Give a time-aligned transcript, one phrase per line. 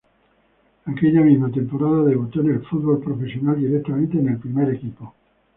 [0.87, 5.13] Aquella misma temporada debutó en el fútbol profesional directamente en el primer equipo.